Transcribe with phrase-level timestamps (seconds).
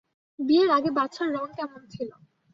[0.39, 2.09] বিয়ের আগে বাছার রং কেমন ছিল।